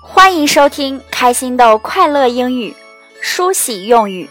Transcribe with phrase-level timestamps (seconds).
[0.00, 2.74] 欢迎收听开心豆快乐英语
[3.20, 4.28] 梳洗用语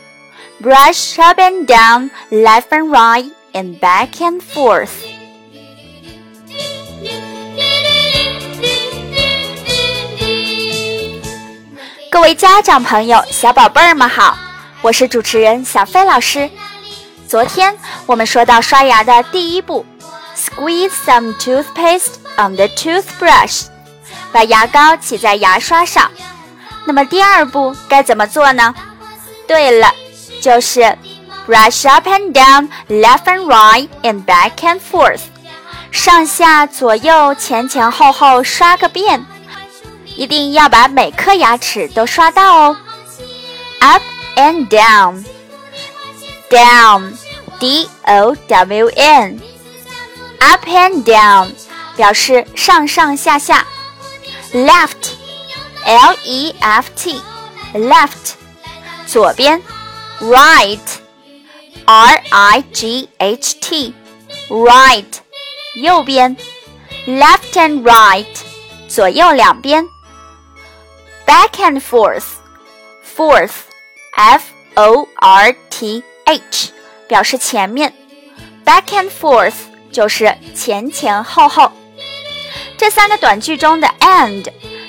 [0.62, 4.90] ，brush up and down, left and right, and back and forth。
[12.10, 14.38] 各位家长朋友、小宝贝儿们好，
[14.82, 16.50] 我是主持人小飞老师。
[17.28, 19.86] 昨天我们说到刷牙的第一步
[20.36, 23.71] ，squeeze some toothpaste on the toothbrush。
[24.32, 26.10] 把牙膏挤在牙刷上，
[26.86, 28.74] 那么第二步该怎么做呢？
[29.48, 29.94] 对了，
[30.42, 30.82] 就是
[31.48, 35.22] brush up and down, left and right, and back and forth，
[35.92, 39.26] 上下左右前前后后刷个遍，
[40.16, 42.78] 一定要把每颗牙齿都刷到哦。
[43.80, 44.02] Up
[44.36, 45.26] and down,
[46.50, 47.14] down,
[47.60, 49.40] d o w n,
[50.40, 51.50] up and down
[51.98, 53.66] 表示上上下下。
[54.53, 55.15] left,
[55.85, 57.21] l e f t,
[57.75, 58.35] left，
[59.07, 59.61] 左边；
[60.21, 60.79] right,
[61.85, 63.95] r i g h t,
[64.49, 65.05] right，
[65.75, 66.37] 右边；
[67.07, 68.27] left and right，
[68.89, 69.87] 左右两边；
[71.27, 72.25] back and forth,
[73.17, 73.53] forth,
[74.17, 76.73] f o r t h，
[77.09, 77.91] 表示前面；
[78.65, 79.55] back and forth
[79.93, 81.71] 就是前前后后。
[82.82, 84.44] 这三个短句中的 and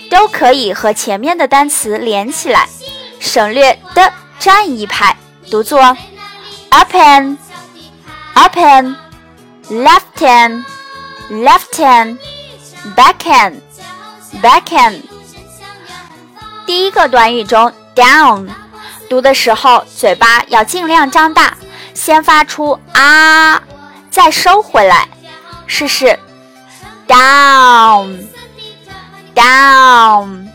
[0.09, 2.67] 都可以和前面的单词连起来，
[3.21, 5.15] 省略的占一排，
[5.51, 5.79] 读作
[6.71, 7.37] up and
[8.33, 8.97] up and
[9.69, 10.65] left hand,
[11.29, 12.17] left hand,
[12.97, 13.57] back hand,
[14.41, 15.03] back hand。
[16.65, 18.49] 第一个短语中 down
[19.11, 21.55] 读的时候，嘴巴要尽量张大，
[21.93, 23.62] 先发出啊，
[24.11, 25.06] 再收回来，
[25.67, 26.19] 试试。
[27.12, 28.28] down
[29.36, 30.48] down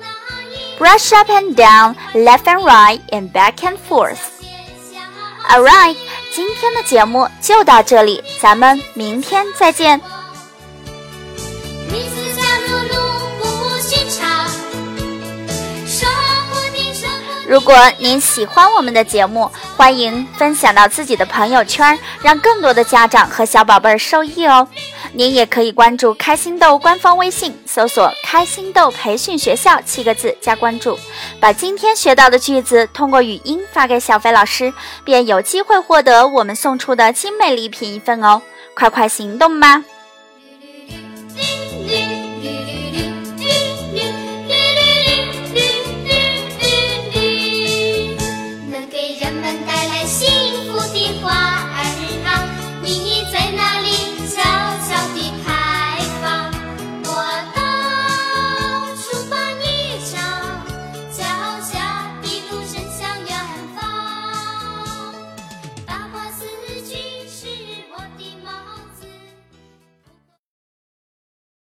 [0.80, 4.18] Brush up and down, left and right, and back and forth.
[5.50, 5.96] All right.
[6.37, 9.99] 今天的节目就到这里，咱们明天再见。
[17.49, 24.67] 如果您喜欢我们的节目，欢迎分享到自己的朋友圈，让更多的家长和小宝贝儿受益哦。
[25.13, 30.99] 您也可以关注开心豆官方微信，搜索“开心豆培训学校”七个字加关注，
[31.39, 34.73] 把今天学到的句子通过语音发给小飞老师，
[35.05, 38.41] 便有机会获得我们送出的精美礼品一份哦！
[38.75, 39.85] 快快行动吧！